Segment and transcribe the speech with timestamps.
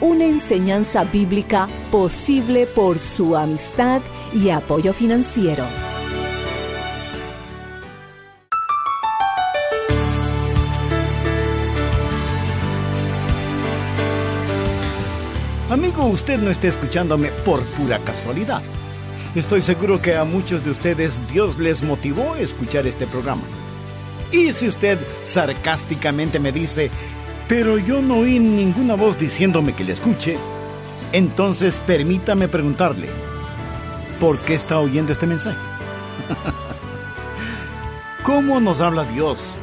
[0.00, 4.00] una enseñanza bíblica posible por su amistad
[4.32, 5.64] y apoyo financiero.
[15.68, 18.62] Amigo, usted no está escuchándome por pura casualidad.
[19.36, 23.44] Estoy seguro que a muchos de ustedes Dios les motivó a escuchar este programa.
[24.32, 26.90] Y si usted sarcásticamente me dice,
[27.50, 30.38] pero yo no oí ninguna voz diciéndome que le escuche,
[31.10, 33.08] entonces permítame preguntarle,
[34.20, 35.58] ¿por qué está oyendo este mensaje?
[38.22, 39.56] ¿Cómo nos habla Dios?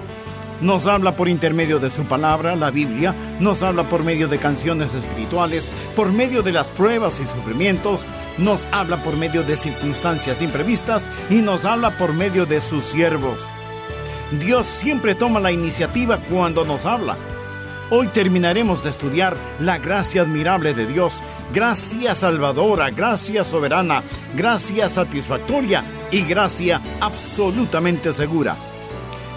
[0.59, 4.93] Nos habla por intermedio de su palabra, la Biblia, nos habla por medio de canciones
[4.93, 8.05] espirituales, por medio de las pruebas y sufrimientos,
[8.37, 13.47] nos habla por medio de circunstancias imprevistas y nos habla por medio de sus siervos.
[14.41, 17.15] Dios siempre toma la iniciativa cuando nos habla
[17.89, 24.03] Hoy terminaremos de estudiar la gracia admirable de Dios, gracia salvadora, gracia soberana,
[24.35, 28.57] gracia satisfactoria y gracia absolutamente segura.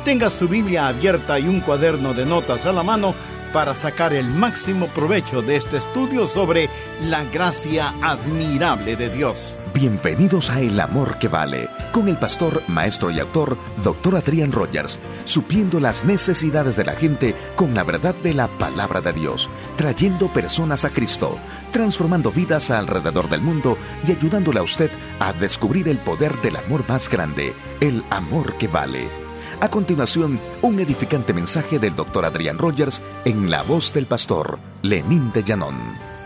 [0.05, 3.15] Tenga su Biblia abierta y un cuaderno de notas a la mano
[3.53, 6.69] para sacar el máximo provecho de este estudio sobre
[7.05, 9.55] la gracia admirable de Dios.
[9.75, 14.17] Bienvenidos a El Amor que Vale, con el pastor, maestro y autor, Dr.
[14.17, 19.13] Adrián Rogers, supliendo las necesidades de la gente con la verdad de la palabra de
[19.13, 21.39] Dios, trayendo personas a Cristo,
[21.73, 24.91] transformando vidas alrededor del mundo y ayudándole a usted
[25.21, 29.30] a descubrir el poder del amor más grande, el amor que vale.
[29.63, 32.25] A continuación, un edificante mensaje del Dr.
[32.25, 35.75] Adrián Rogers en la voz del pastor Lenín de Llanón.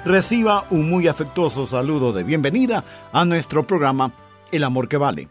[0.05, 4.13] Reciba un muy afectuoso saludo de bienvenida a nuestro programa
[4.53, 5.29] El Amor que Vale.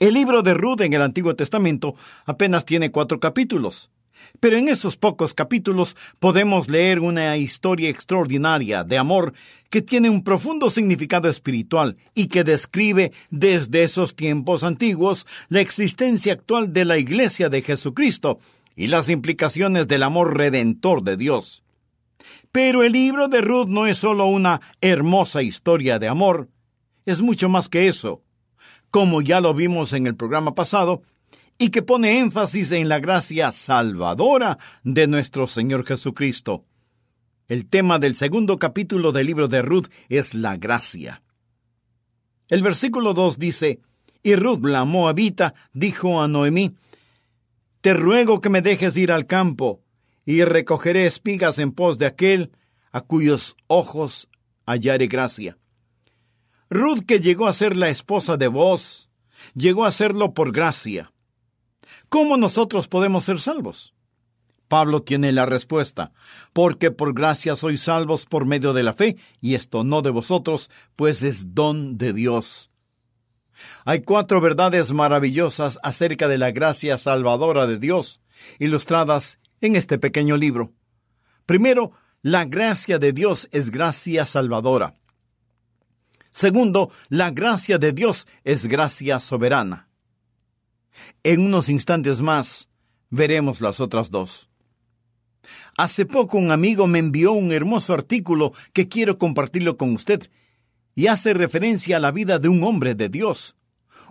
[0.00, 1.94] El libro de Ruth en el Antiguo Testamento
[2.26, 3.90] apenas tiene cuatro capítulos.
[4.40, 9.34] Pero en esos pocos capítulos podemos leer una historia extraordinaria de amor
[9.70, 16.32] que tiene un profundo significado espiritual y que describe desde esos tiempos antiguos la existencia
[16.32, 18.38] actual de la Iglesia de Jesucristo
[18.76, 21.64] y las implicaciones del amor redentor de Dios.
[22.52, 26.48] Pero el libro de Ruth no es solo una hermosa historia de amor,
[27.06, 28.22] es mucho más que eso.
[28.90, 31.02] Como ya lo vimos en el programa pasado,
[31.58, 36.64] y que pone énfasis en la gracia salvadora de nuestro Señor Jesucristo.
[37.48, 41.22] El tema del segundo capítulo del libro de Ruth es la gracia.
[42.48, 43.80] El versículo 2 dice,
[44.22, 46.74] Y Ruth la Moabita dijo a Noemí,
[47.80, 49.82] Te ruego que me dejes ir al campo,
[50.26, 52.52] y recogeré espigas en pos de aquel
[52.92, 54.28] a cuyos ojos
[54.66, 55.58] hallaré gracia.
[56.70, 59.10] Ruth, que llegó a ser la esposa de vos,
[59.54, 61.12] llegó a serlo por gracia.
[62.08, 63.94] ¿Cómo nosotros podemos ser salvos?
[64.68, 66.12] Pablo tiene la respuesta,
[66.52, 70.70] porque por gracia sois salvos por medio de la fe, y esto no de vosotros,
[70.96, 72.70] pues es don de Dios.
[73.84, 78.20] Hay cuatro verdades maravillosas acerca de la gracia salvadora de Dios,
[78.58, 80.72] ilustradas en este pequeño libro.
[81.46, 81.92] Primero,
[82.22, 84.94] la gracia de Dios es gracia salvadora.
[86.32, 89.88] Segundo, la gracia de Dios es gracia soberana.
[91.22, 92.68] En unos instantes más
[93.10, 94.48] veremos las otras dos.
[95.76, 100.30] Hace poco un amigo me envió un hermoso artículo que quiero compartirlo con usted
[100.94, 103.56] y hace referencia a la vida de un hombre de Dios,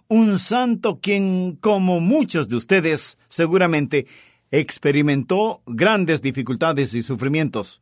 [0.08, 4.06] un santo quien, como muchos de ustedes, seguramente
[4.52, 7.82] experimentó grandes dificultades y sufrimientos.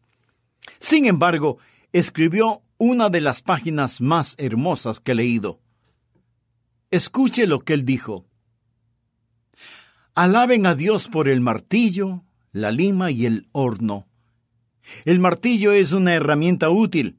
[0.80, 1.58] Sin embargo,
[1.92, 5.60] escribió una de las páginas más hermosas que he leído.
[6.92, 8.26] Escuche lo que él dijo.
[10.14, 14.08] Alaben a Dios por el martillo, la lima y el horno.
[15.06, 17.18] El martillo es una herramienta útil,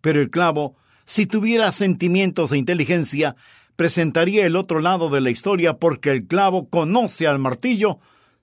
[0.00, 0.76] pero el clavo,
[1.06, 3.34] si tuviera sentimientos e inteligencia,
[3.74, 7.98] presentaría el otro lado de la historia porque el clavo conoce al martillo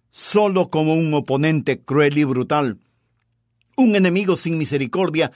[0.09, 2.77] solo como un oponente cruel y brutal,
[3.77, 5.31] un enemigo sin misericordia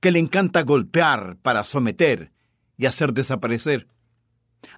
[0.00, 2.32] que le encanta golpear para someter
[2.78, 3.88] y hacer desaparecer.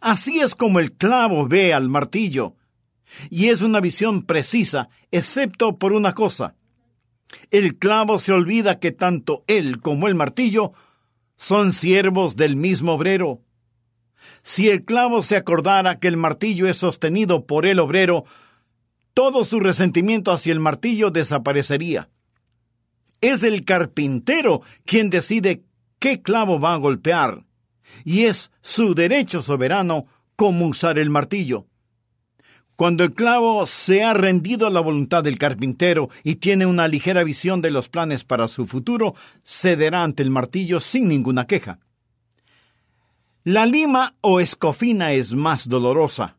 [0.00, 2.56] Así es como el clavo ve al martillo,
[3.30, 6.54] y es una visión precisa, excepto por una cosa.
[7.50, 10.72] El clavo se olvida que tanto él como el martillo
[11.36, 13.40] son siervos del mismo obrero.
[14.42, 18.24] Si el clavo se acordara que el martillo es sostenido por el obrero,
[19.12, 22.10] todo su resentimiento hacia el martillo desaparecería.
[23.20, 25.64] Es el carpintero quien decide
[25.98, 27.44] qué clavo va a golpear,
[28.04, 30.06] y es su derecho soberano
[30.36, 31.66] cómo usar el martillo.
[32.76, 37.24] Cuando el clavo se ha rendido a la voluntad del carpintero y tiene una ligera
[37.24, 41.80] visión de los planes para su futuro, cederá ante el martillo sin ninguna queja.
[43.44, 46.36] La lima o escofina es más dolorosa,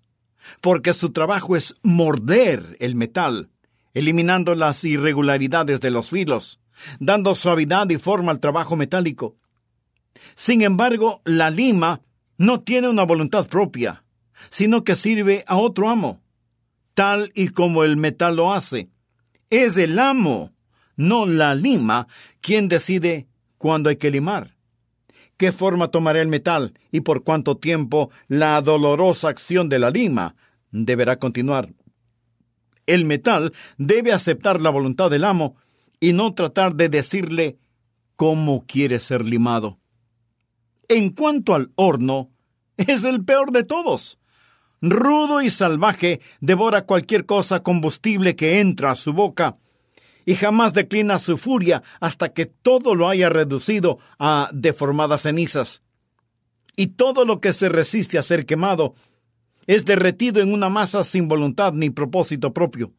[0.61, 3.49] porque su trabajo es morder el metal,
[3.95, 6.59] eliminando las irregularidades de los filos,
[6.99, 9.37] dando suavidad y forma al trabajo metálico.
[10.35, 12.01] Sin embargo, la lima
[12.37, 14.03] no tiene una voluntad propia,
[14.51, 16.21] sino que sirve a otro amo,
[16.97, 18.89] tal y como el metal lo hace.
[19.51, 20.51] Es el amo,
[20.95, 22.07] no la lima,
[22.41, 23.27] quien decide
[23.57, 24.57] cuándo hay que limar
[25.37, 30.35] qué forma tomará el metal y por cuánto tiempo la dolorosa acción de la lima
[30.71, 31.73] deberá continuar.
[32.85, 35.55] El metal debe aceptar la voluntad del amo
[35.99, 37.57] y no tratar de decirle
[38.15, 39.79] cómo quiere ser limado.
[40.89, 42.31] En cuanto al horno,
[42.77, 44.19] es el peor de todos.
[44.81, 49.57] Rudo y salvaje, devora cualquier cosa combustible que entra a su boca
[50.27, 55.81] y jamás declina su furia hasta que todo lo haya reducido a deformadas cenizas.
[56.75, 58.93] Y todo lo que se resiste a ser quemado
[59.65, 62.91] es derretido en una masa sin voluntad ni propósito propio.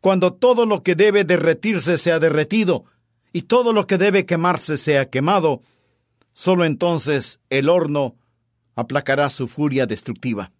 [0.00, 2.84] Cuando todo lo que debe derretirse sea derretido
[3.32, 5.62] y todo lo que debe quemarse sea quemado,
[6.32, 8.14] solo entonces el horno
[8.76, 10.52] aplacará su furia destructiva.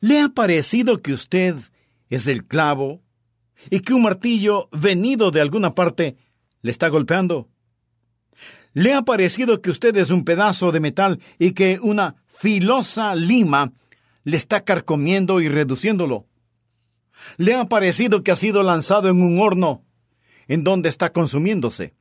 [0.00, 1.56] ¿Le ha parecido que usted
[2.10, 3.02] es el clavo
[3.70, 6.16] y que un martillo venido de alguna parte
[6.62, 7.48] le está golpeando.
[8.72, 13.72] ¿Le ha parecido que usted es un pedazo de metal y que una filosa lima
[14.24, 16.26] le está carcomiendo y reduciéndolo?
[17.36, 19.82] ¿Le ha parecido que ha sido lanzado en un horno
[20.46, 21.94] en donde está consumiéndose?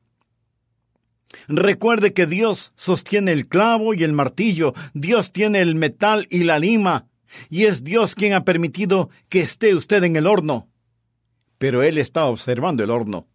[1.48, 6.60] Recuerde que Dios sostiene el clavo y el martillo, Dios tiene el metal y la
[6.60, 7.08] lima,
[7.50, 10.70] y es Dios quien ha permitido que esté usted en el horno
[11.58, 13.28] pero él está observando el horno.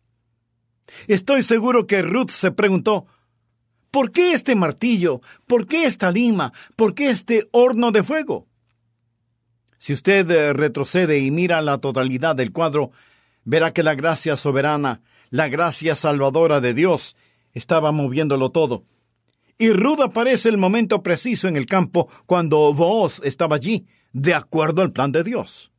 [1.07, 3.07] Estoy seguro que Ruth se preguntó,
[3.91, 5.21] ¿por qué este martillo?
[5.47, 6.53] ¿Por qué esta lima?
[6.77, 8.47] ¿Por qué este horno de fuego?
[9.79, 12.91] Si usted eh, retrocede y mira la totalidad del cuadro,
[13.45, 17.17] verá que la gracia soberana, la gracia salvadora de Dios,
[17.53, 18.85] estaba moviéndolo todo.
[19.63, 24.83] Y Ruth aparece el momento preciso en el campo cuando Booz estaba allí, de acuerdo
[24.83, 25.71] al plan de Dios.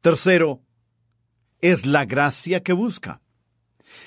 [0.00, 0.62] Tercero,
[1.60, 3.20] es la gracia que busca.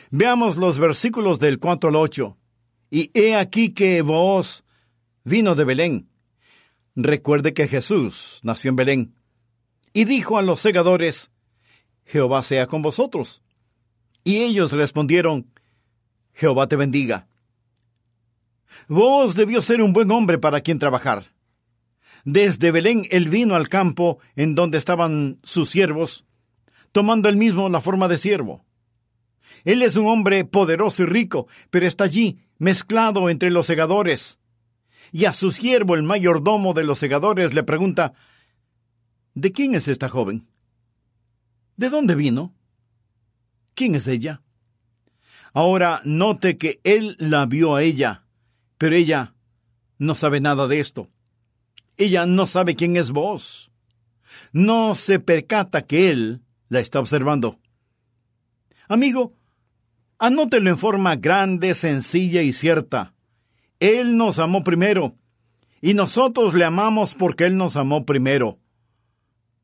[0.10, 2.36] Veamos los versículos del 4 al 8.
[2.90, 4.64] Y he aquí que vos
[5.24, 6.10] vino de Belén.
[6.96, 9.16] Recuerde que Jesús nació en Belén.
[9.94, 11.30] Y dijo a los segadores,
[12.06, 13.44] Jehová sea con vosotros.
[14.24, 15.46] Y ellos respondieron,
[16.34, 17.28] Jehová te bendiga.
[18.88, 21.34] Vos debió ser un buen hombre para quien trabajar.
[22.24, 26.28] Desde Belén él vino al campo en donde estaban sus siervos
[26.92, 28.66] tomando él mismo la forma de siervo.
[29.64, 34.40] Él es un hombre poderoso y rico, pero está allí, mezclado entre los segadores.
[35.12, 38.14] Y a su siervo, el mayordomo de los segadores, le pregunta,
[39.36, 40.48] ¿De quién es esta joven?
[41.76, 42.56] ¿De dónde vino?
[43.76, 44.42] ¿Quién es ella?
[45.54, 48.26] Ahora note que él la vio a ella,
[48.78, 49.34] pero ella
[49.98, 51.10] no sabe nada de esto.
[51.98, 53.72] Ella no sabe quién es vos.
[54.52, 57.60] No se percata que él la está observando.
[58.88, 59.34] Amigo,
[60.18, 63.14] anótelo en forma grande, sencilla y cierta.
[63.80, 65.16] Él nos amó primero,
[65.82, 68.60] y nosotros le amamos porque Él nos amó primero.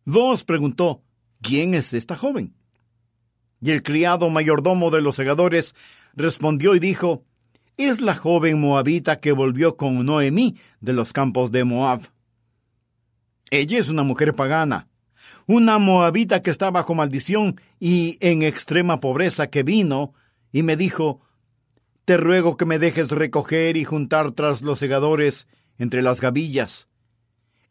[0.06, 1.02] Vos preguntó,
[1.42, 2.54] ¿quién es esta joven?
[3.62, 5.74] Y el criado mayordomo de los segadores
[6.14, 7.24] respondió y dijo,
[7.78, 12.02] es la joven moabita que volvió con Noemí de los campos de Moab.
[13.50, 14.88] Ella es una mujer pagana,
[15.48, 20.14] una moabita que está bajo maldición y en extrema pobreza que vino
[20.52, 21.22] y me dijo,
[22.06, 26.88] Te ruego que me dejes recoger y juntar tras los segadores entre las gavillas.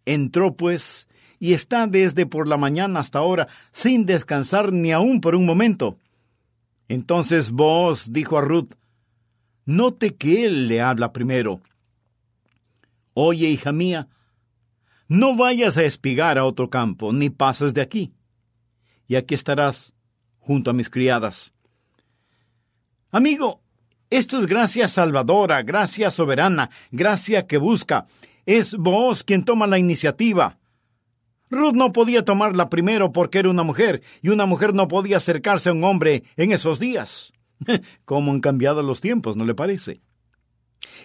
[0.04, 1.06] Entró, pues,
[1.38, 5.98] y está desde por la mañana hasta ahora, sin descansar ni aún por un momento.
[6.88, 8.74] Entonces vos dijo a Ruth,
[9.64, 11.60] note que él le habla primero.
[13.14, 14.08] Oye, hija mía,
[15.08, 18.12] no vayas a espigar a otro campo, ni pases de aquí.
[19.06, 19.92] Y aquí estarás
[20.38, 21.52] junto a mis criadas.
[23.10, 23.60] Amigo,
[24.08, 28.06] esto es gracia salvadora, gracia soberana, gracia que busca.
[28.46, 30.58] Es vos quien toma la iniciativa.
[31.50, 35.68] Ruth no podía tomarla primero porque era una mujer, y una mujer no podía acercarse
[35.68, 37.34] a un hombre en esos días.
[38.04, 40.00] ¿Cómo han cambiado los tiempos, no le parece?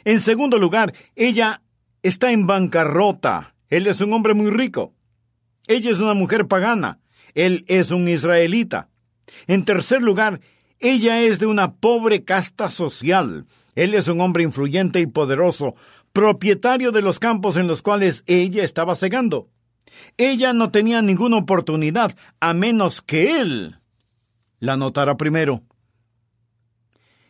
[0.06, 1.62] En segundo lugar, ella
[2.04, 3.56] está en bancarrota.
[3.70, 4.94] Él es un hombre muy rico.
[5.68, 7.00] Ella es una mujer pagana.
[7.34, 8.90] Él es un israelita.
[9.48, 10.40] En tercer lugar,
[10.80, 13.46] ella es de una pobre casta social.
[13.76, 15.76] Él es un hombre influyente y poderoso,
[16.14, 19.50] propietario de los campos en los cuales ella estaba cegando.
[20.18, 23.76] Ella no tenía ninguna oportunidad a menos que él
[24.60, 25.64] la notara primero.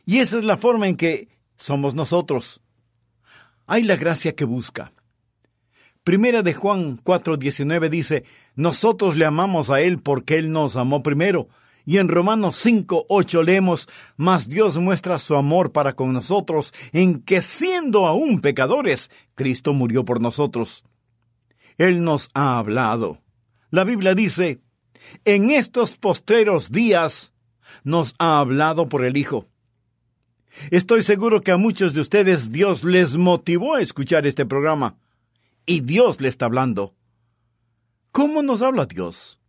[0.08, 2.62] Y esa es la forma en que somos nosotros.
[3.66, 4.94] Hay la gracia que busca.
[6.06, 8.24] Primera de Juan 4:19 dice,
[8.56, 11.50] nosotros le amamos a Él porque Él nos amó primero.
[11.84, 17.42] Y en Romanos 5:8 leemos, mas Dios muestra su amor para con nosotros en que
[17.42, 20.86] siendo aún pecadores, Cristo murió por nosotros.
[21.78, 23.22] Él nos ha hablado.
[23.72, 24.62] La Biblia dice,
[25.26, 27.34] en estos postreros días
[27.84, 29.50] nos ha hablado por el Hijo.
[30.72, 34.98] Estoy seguro que a muchos de ustedes Dios les motivó a escuchar este programa.
[35.66, 36.94] Y Dios le está hablando.
[38.12, 39.40] ¿Cómo nos habla Dios?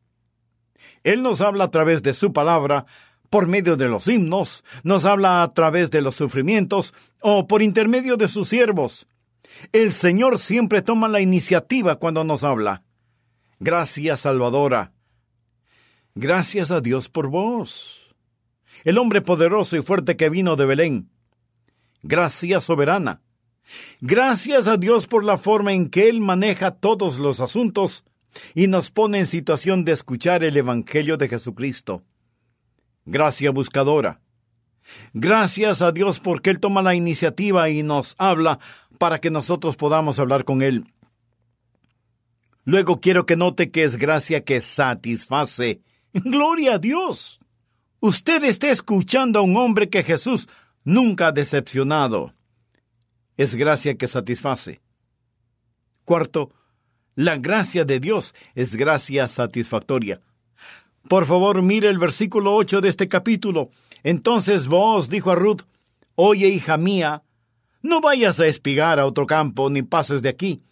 [1.05, 2.87] Él nos habla a través de su palabra,
[3.31, 8.17] por medio de los himnos, nos habla a través de los sufrimientos o por intermedio
[8.17, 9.07] de sus siervos.
[9.73, 12.85] El Señor siempre toma la iniciativa cuando nos habla.
[13.61, 14.93] Gracias, Salvadora.
[16.15, 17.98] Gracias a Dios por vos
[18.85, 21.11] el hombre poderoso y fuerte que vino de Belén.
[22.03, 23.23] Gracias, soberana.
[24.01, 28.05] Gracias a Dios por la forma en que Él maneja todos los asuntos
[28.55, 32.03] y nos pone en situación de escuchar el Evangelio de Jesucristo.
[33.05, 34.21] Gracias, buscadora.
[35.13, 38.59] Gracias a Dios porque Él toma la iniciativa y nos habla
[38.99, 40.85] para que nosotros podamos hablar con Él.
[42.65, 45.81] Luego quiero que note que es gracia que satisface.
[46.13, 47.41] Gloria a Dios.
[48.01, 50.49] Usted está escuchando a un hombre que Jesús
[50.85, 52.33] nunca ha decepcionado.
[53.37, 54.81] Es gracia que satisface.
[56.05, 56.53] Cuarto,
[57.17, 60.21] la gracia de Dios es gracia satisfactoria.
[61.09, 63.71] Por favor, mire el versículo ocho de este capítulo.
[64.05, 65.63] Entonces vos, dijo a Ruth,
[66.15, 67.25] Oye, hija mía,
[67.83, 70.63] no vayas a espigar a otro campo, ni pases de aquí,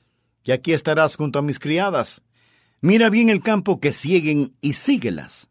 [0.44, 2.22] que aquí estarás junto a mis criadas.
[2.80, 5.48] Mira bien el campo que siguen y síguelas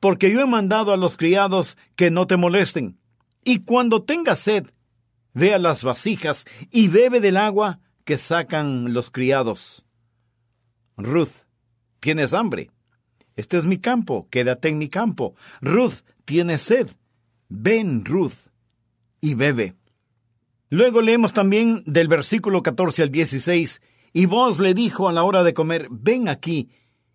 [0.00, 2.98] porque yo he mandado a los criados que no te molesten.
[3.44, 4.66] Y cuando tengas sed,
[5.34, 9.84] ve a las vasijas y bebe del agua que sacan los criados.
[10.96, 11.44] Ruth,
[12.00, 12.70] tienes hambre.
[13.36, 15.34] Este es mi campo, quédate en mi campo.
[15.60, 16.88] Ruth, tienes sed.
[17.48, 18.50] Ven, Ruth,
[19.20, 19.74] y bebe.
[20.68, 23.80] Luego leemos también del versículo 14 al 16,
[24.12, 26.70] y vos le dijo a la hora de comer, ven aquí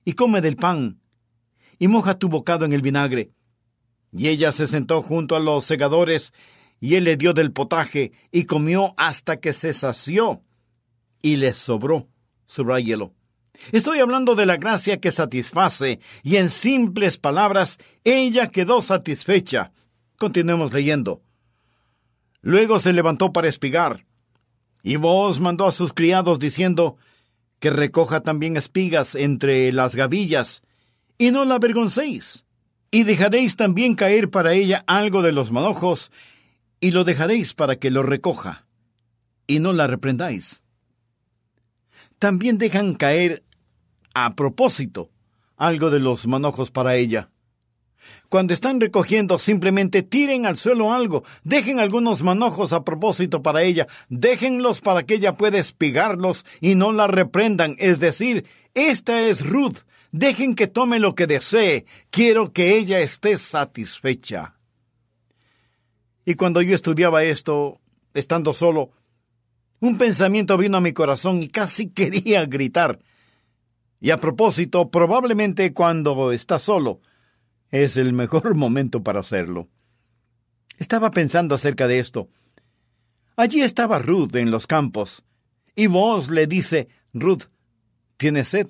[0.06, 1.02] y come del pan
[1.82, 3.32] y moja tu bocado en el vinagre.
[4.16, 6.32] Y ella se sentó junto a los segadores,
[6.80, 10.44] y él le dio del potaje, y comió hasta que se sació,
[11.24, 12.08] y le sobró.
[12.84, 13.16] hielo.
[13.72, 19.72] Estoy hablando de la gracia que satisface, y en simples palabras, ella quedó satisfecha.
[20.20, 21.24] Continuemos leyendo.
[22.42, 24.06] Luego se levantó para espigar,
[24.84, 26.98] y vos mandó a sus criados diciendo
[27.60, 30.62] que recoja también espigas entre las gavillas,
[31.22, 32.46] y no la avergoncéis.
[32.90, 36.12] Y dejaréis también caer para ella algo de los manojos,
[36.80, 38.66] y lo dejaréis para que lo recoja,
[39.46, 40.64] y no la reprendáis.
[42.18, 43.44] También dejan caer
[44.16, 45.12] a propósito
[45.58, 47.30] algo de los manojos para ella.
[48.28, 53.86] Cuando están recogiendo, simplemente tiren al suelo algo, dejen algunos manojos a propósito para ella,
[54.10, 57.76] déjenlos para que ella pueda espigarlos y no la reprendan.
[57.78, 61.86] Es decir, esta es Ruth, Dejen que tome lo que desee.
[62.10, 64.58] Quiero que ella esté satisfecha.
[66.26, 67.80] Y cuando yo estudiaba esto,
[68.14, 68.92] estando solo,
[69.80, 73.00] un pensamiento vino a mi corazón y casi quería gritar.
[74.00, 77.02] Y a propósito, probablemente cuando está solo,
[77.70, 79.70] es el mejor momento para hacerlo.
[80.78, 82.30] Estaba pensando acerca de esto.
[83.36, 85.24] Allí estaba Ruth en los campos,
[85.76, 87.44] Y vos le dice, Ruth,
[88.18, 88.68] ¿tienes sed?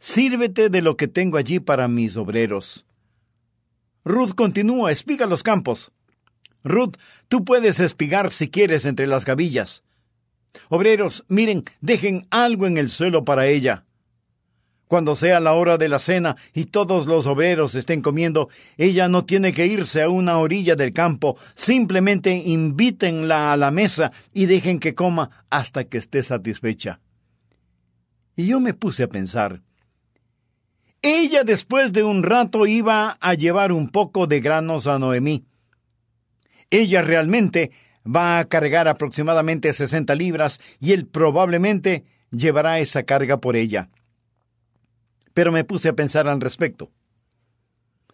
[0.00, 2.86] Sírvete de lo que tengo allí para mis obreros.
[4.02, 5.92] Ruth continúa, espiga los campos.
[6.64, 6.96] Ruth,
[7.28, 9.82] tú puedes espigar si quieres entre las gavillas.
[10.70, 13.84] Obreros, miren, dejen algo en el suelo para ella.
[14.88, 19.24] Cuando sea la hora de la cena y todos los obreros estén comiendo, ella no
[19.24, 24.80] tiene que irse a una orilla del campo, simplemente invítenla a la mesa y dejen
[24.80, 27.00] que coma hasta que esté satisfecha.
[28.34, 29.62] Y yo me puse a pensar,
[31.02, 35.44] ella después de un rato iba a llevar un poco de granos a Noemí.
[36.70, 37.70] Ella realmente
[38.04, 43.90] va a cargar aproximadamente 60 libras y él probablemente llevará esa carga por ella.
[45.32, 46.90] Pero me puse a pensar al respecto.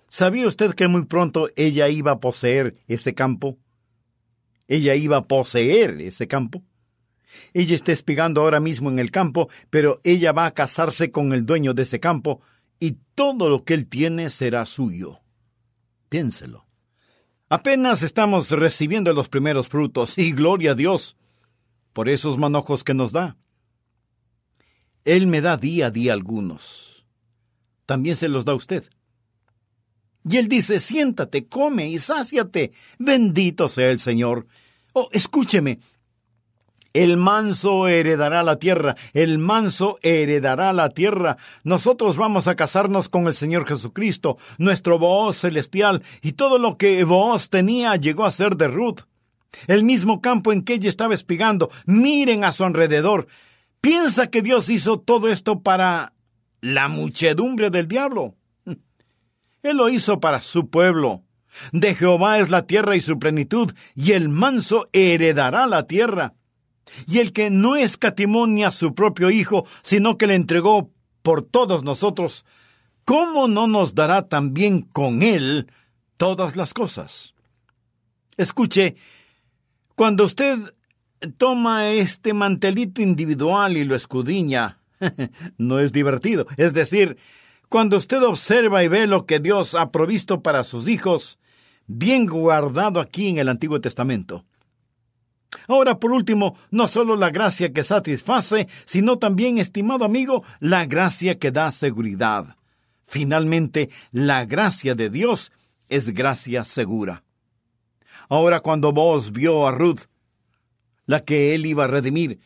[0.08, 3.58] ¿Sabía usted que muy pronto ella iba a poseer ese campo?
[4.68, 6.62] Ella iba a poseer ese campo.
[7.52, 11.44] Ella está espigando ahora mismo en el campo, pero ella va a casarse con el
[11.44, 12.40] dueño de ese campo
[12.80, 15.20] y todo lo que él tiene será suyo.
[16.08, 16.66] Piénselo.
[17.48, 21.16] Apenas estamos recibiendo los primeros frutos, y gloria a Dios
[21.92, 23.36] por esos manojos que nos da.
[25.04, 27.06] Él me da día a día algunos.
[27.86, 28.90] También se los da usted.
[30.28, 32.72] Y él dice, siéntate, come y sáciate.
[32.98, 34.46] Bendito sea el Señor.
[34.92, 35.78] Oh, escúcheme,
[37.02, 41.36] el manso heredará la tierra, el manso heredará la tierra.
[41.62, 47.04] Nosotros vamos a casarnos con el Señor Jesucristo, nuestro voz celestial, y todo lo que
[47.04, 49.00] voz tenía llegó a ser de Ruth.
[49.66, 51.70] El mismo campo en que ella estaba espigando.
[51.86, 53.26] Miren a su alrededor.
[53.80, 56.12] ¿Piensa que Dios hizo todo esto para
[56.60, 58.34] la muchedumbre del diablo?
[59.62, 61.22] Él lo hizo para su pueblo.
[61.72, 66.34] De Jehová es la tierra y su plenitud, y el manso heredará la tierra.
[67.06, 70.90] Y el que no escatimó ni a su propio Hijo, sino que le entregó
[71.22, 72.44] por todos nosotros,
[73.04, 75.70] ¿cómo no nos dará también con él
[76.16, 77.34] todas las cosas?
[78.36, 78.96] Escuche,
[79.94, 80.58] cuando usted
[81.38, 84.78] toma este mantelito individual y lo escudriña,
[85.58, 86.46] no es divertido.
[86.56, 87.16] Es decir,
[87.68, 91.38] cuando usted observa y ve lo que Dios ha provisto para sus hijos,
[91.86, 94.44] bien guardado aquí en el Antiguo Testamento,
[95.68, 101.38] Ahora, por último, no solo la gracia que satisface, sino también, estimado amigo, la gracia
[101.38, 102.56] que da seguridad.
[103.06, 105.52] Finalmente, la gracia de Dios
[105.88, 107.22] es gracia segura.
[108.28, 110.02] Ahora, cuando vos vio a Ruth,
[111.06, 112.40] la que él iba a redimir,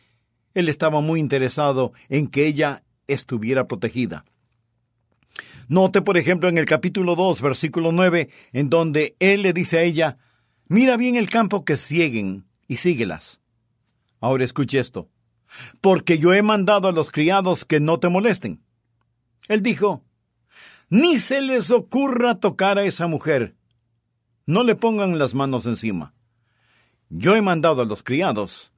[0.53, 4.25] él estaba muy interesado en que ella estuviera protegida.
[5.67, 9.83] Note, por ejemplo, en el capítulo 2, versículo 9, en donde él le dice a
[9.83, 10.17] ella,
[10.67, 13.41] Mira bien el campo que cieguen, y síguelas.
[14.21, 15.09] Ahora escuche esto.
[15.81, 18.63] Porque yo he mandado a los criados que no te molesten.
[19.49, 20.05] Él dijo,
[20.89, 23.57] ni se les ocurra tocar a esa mujer.
[24.45, 26.13] No le pongan las manos encima.
[27.09, 28.71] Yo he mandado a los criados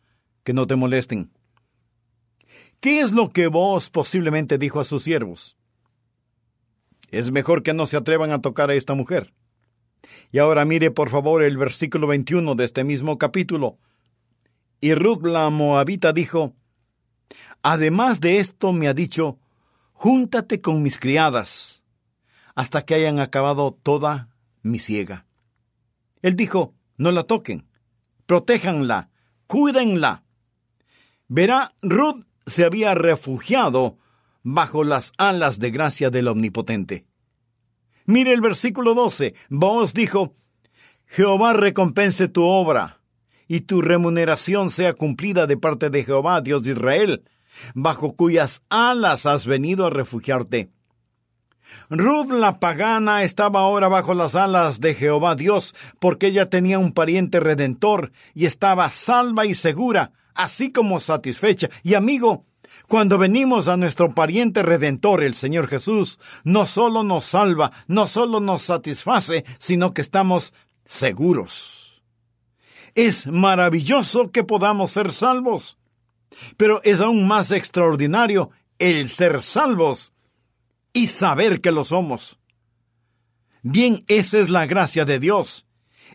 [0.43, 1.31] que no te molesten.
[2.79, 5.55] ¿Qué es lo que vos posiblemente dijo a sus siervos?
[7.11, 9.35] Es mejor que no se atrevan a tocar a esta mujer.
[10.31, 13.77] Y ahora mire por favor el versículo 21 de este mismo capítulo.
[14.81, 16.55] Y Ruth la Moabita dijo,
[17.61, 19.39] Además de esto me ha dicho,
[19.93, 21.83] Júntate con mis criadas,
[22.55, 24.29] hasta que hayan acabado toda
[24.61, 25.25] mi ciega.
[26.21, 27.67] Él dijo, No la toquen,
[28.25, 29.09] protéjanla,
[29.47, 30.23] cuídenla.
[31.27, 33.97] Verá, Ruth se había refugiado
[34.41, 37.05] bajo las alas de gracia del Omnipotente.
[38.05, 39.33] Mire el versículo 12.
[39.49, 40.35] Vos dijo,
[41.05, 43.01] Jehová recompense tu obra,
[43.47, 47.23] y tu remuneración sea cumplida de parte de Jehová, Dios de Israel,
[47.75, 50.71] bajo cuyas alas has venido a refugiarte.
[51.89, 56.91] Ruth la pagana estaba ahora bajo las alas de Jehová Dios, porque ella tenía un
[56.93, 61.69] pariente redentor y estaba salva y segura, así como satisfecha.
[61.83, 62.45] Y amigo,
[62.87, 68.39] cuando venimos a nuestro pariente redentor, el Señor Jesús, no solo nos salva, no solo
[68.39, 70.53] nos satisface, sino que estamos
[70.85, 72.03] seguros.
[72.95, 75.77] Es maravilloso que podamos ser salvos,
[76.57, 80.13] pero es aún más extraordinario el ser salvos
[80.93, 82.39] y saber que lo somos.
[83.63, 85.62] Bien, esa es la gracia de Dios.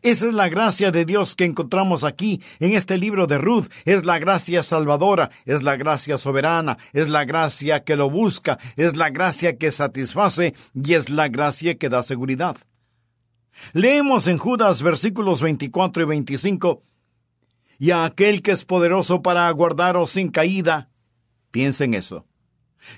[0.03, 3.67] Esa es la gracia de Dios que encontramos aquí en este libro de Ruth.
[3.85, 8.97] Es la gracia salvadora, es la gracia soberana, es la gracia que lo busca, es
[8.97, 12.57] la gracia que satisface y es la gracia que da seguridad.
[13.73, 16.83] Leemos en Judas versículos 24 y 25.
[17.81, 20.91] y a aquel que es poderoso para guardaros sin caída,
[21.53, 22.27] piensen eso,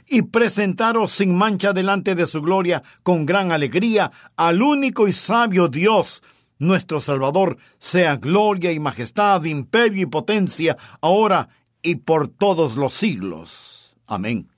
[0.06, 5.68] y presentaros sin mancha delante de su gloria con gran alegría al único y sabio
[5.68, 6.22] Dios,
[6.60, 11.48] nuestro Salvador, sea gloria y majestad, imperio y potencia, ahora
[11.82, 13.96] y por todos los siglos.
[14.06, 14.48] Amén.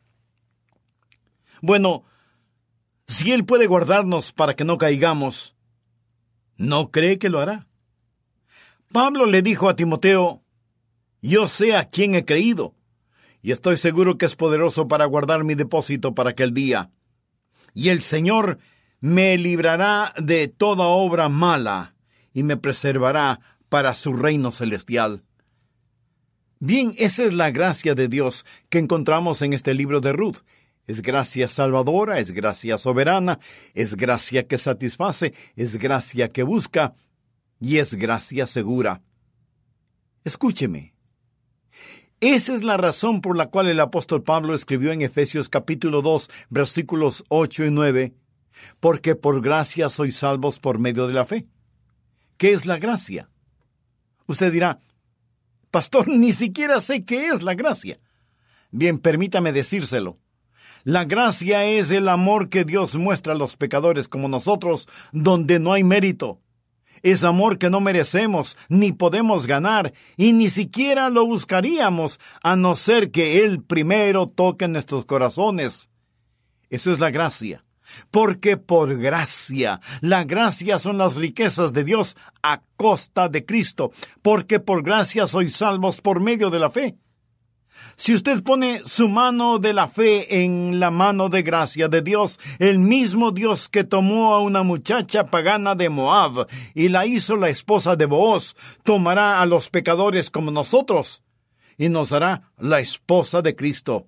[1.62, 2.04] Bueno,
[3.06, 5.56] si Él puede guardarnos para que no caigamos,
[6.56, 7.68] ¿no cree que lo hará?
[8.92, 10.42] Pablo le dijo a Timoteo,
[11.22, 12.74] Yo sé a quién he creído,
[13.42, 16.90] y estoy seguro que es poderoso para guardar mi depósito para aquel día.
[17.74, 18.58] Y el Señor
[19.00, 21.91] me librará de toda obra mala
[22.32, 25.24] y me preservará para su reino celestial.
[26.58, 30.38] Bien, esa es la gracia de Dios que encontramos en este libro de Ruth.
[30.86, 33.38] Es gracia salvadora, es gracia soberana,
[33.74, 36.94] es gracia que satisface, es gracia que busca
[37.60, 39.02] y es gracia segura.
[40.24, 40.94] Escúcheme.
[42.20, 46.30] Esa es la razón por la cual el apóstol Pablo escribió en Efesios capítulo 2
[46.50, 48.14] versículos 8 y 9,
[48.78, 51.46] porque por gracia sois salvos por medio de la fe.
[52.42, 53.28] ¿Qué es la gracia?
[54.26, 54.80] Usted dirá,
[55.70, 58.00] Pastor, ni siquiera sé qué es la gracia.
[58.72, 60.18] Bien, permítame decírselo.
[60.82, 65.72] La gracia es el amor que Dios muestra a los pecadores como nosotros, donde no
[65.72, 66.40] hay mérito.
[67.04, 72.74] Es amor que no merecemos ni podemos ganar, y ni siquiera lo buscaríamos, a no
[72.74, 75.90] ser que Él primero toque nuestros corazones.
[76.70, 77.64] Eso es la gracia
[78.10, 84.60] porque por gracia, la gracia son las riquezas de Dios a costa de Cristo, porque
[84.60, 86.96] por gracia sois salvos por medio de la fe.
[87.96, 92.40] Si usted pone su mano de la fe en la mano de gracia de Dios,
[92.58, 97.48] el mismo Dios que tomó a una muchacha pagana de Moab y la hizo la
[97.48, 101.22] esposa de Booz, tomará a los pecadores como nosotros
[101.78, 104.06] y nos hará la esposa de Cristo.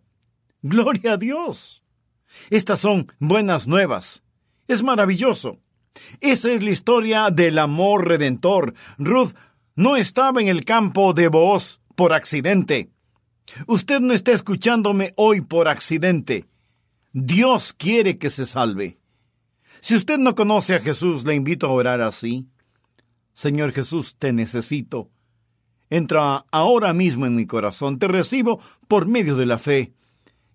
[0.63, 1.84] Gloria a Dios.
[2.51, 4.23] Estas son buenas nuevas.
[4.69, 5.59] Es maravilloso.
[6.21, 8.75] Esa es la historia del amor redentor.
[8.99, 9.33] Ruth
[9.77, 12.91] no estaba en el campo de Booz por accidente.
[13.67, 16.47] Usted no está escuchándome hoy por accidente.
[17.13, 18.99] Dios quiere que se salve.
[19.81, 22.47] Si usted no conoce a Jesús, le invito a orar así.
[23.35, 25.11] Señor Jesús, te necesito.
[25.91, 27.99] Entra ahora mismo en mi corazón.
[27.99, 29.93] Te recibo por medio de la fe.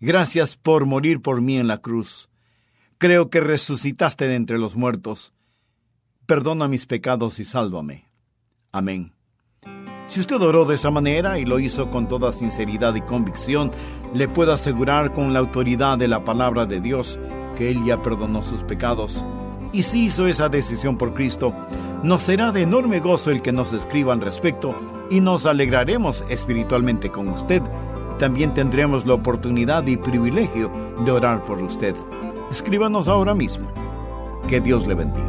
[0.02, 2.30] Gracias por morir por mí en la cruz.
[2.98, 5.34] Creo que resucitaste de entre los muertos.
[6.26, 8.10] Perdona mis pecados y sálvame.
[8.72, 9.14] Amén.
[10.08, 13.72] Si usted oró de esa manera y lo hizo con toda sinceridad y convicción,
[14.14, 17.20] le puedo asegurar con la autoridad de la palabra de Dios
[17.58, 19.24] que Él ya perdonó sus pecados.
[19.74, 21.54] Y si hizo esa decisión por Cristo,
[22.04, 24.74] nos será de enorme gozo el que nos escriba al respecto
[25.12, 27.62] y nos alegraremos espiritualmente con usted
[28.20, 30.72] también tendremos la oportunidad y privilegio
[31.04, 31.96] de orar por usted.
[32.52, 33.72] Escríbanos ahora mismo.
[34.48, 35.28] Que Dios le bendiga.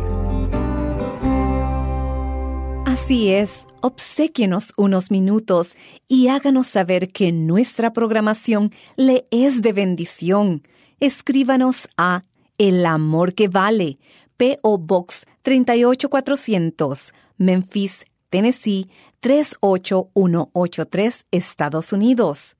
[2.84, 5.76] Así es, obsequienos unos minutos
[6.06, 10.62] y háganos saber que nuestra programación le es de bendición.
[10.98, 12.24] Escríbanos a
[12.58, 13.98] El Amor que Vale,
[14.36, 14.78] P.O.
[14.78, 22.56] Box 38400, Memphis, Tennessee 38183, Estados Unidos.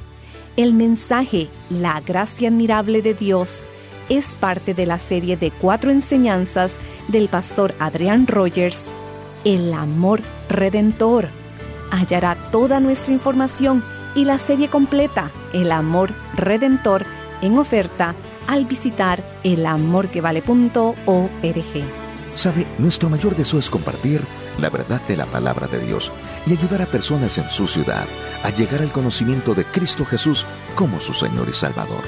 [0.57, 3.61] El mensaje La gracia admirable de Dios
[4.09, 6.75] es parte de la serie de cuatro enseñanzas
[7.07, 8.83] del pastor Adrián Rogers,
[9.43, 11.29] El amor redentor.
[11.91, 13.83] Hallará toda nuestra información
[14.15, 17.05] y la serie completa, El amor redentor,
[17.41, 18.15] en oferta
[18.47, 20.95] al visitar elamorquevale.org.
[22.35, 24.21] Sabe, nuestro mayor deseo es compartir
[24.59, 26.11] la verdad de la palabra de Dios
[26.45, 28.05] y ayudar a personas en su ciudad
[28.43, 32.03] a llegar al conocimiento de Cristo Jesús como su Señor y Salvador.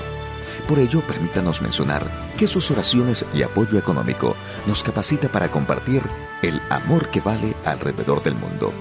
[0.69, 2.05] Por ello, permítanos mencionar
[2.37, 4.35] que sus oraciones y apoyo económico
[4.67, 6.03] nos capacita para compartir
[6.43, 8.71] el amor que vale alrededor del mundo.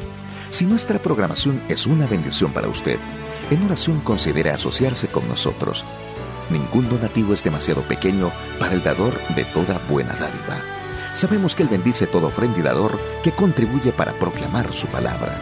[0.51, 2.98] Si nuestra programación es una bendición para usted,
[3.51, 5.83] en oración considere asociarse con nosotros.
[6.51, 10.61] Ningún donativo es demasiado pequeño para el dador de toda buena dádiva.
[11.14, 15.40] Sabemos que Él bendice todo ofrenda y dador que contribuye para proclamar su palabra.